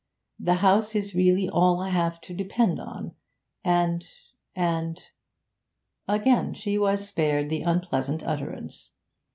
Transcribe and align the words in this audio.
This 0.39 0.61
house 0.61 0.95
is 0.95 1.13
really 1.13 1.47
all 1.47 1.79
I 1.79 1.89
have 1.91 2.19
to 2.21 2.33
depend 2.33 2.79
upon, 2.79 3.11
and 3.63 4.03
and' 4.55 4.99
Again 6.07 6.55
she 6.55 6.79
was 6.79 7.07
spared 7.07 7.51
the 7.51 7.61
unpleasant 7.61 8.23
utterance. 8.23 8.93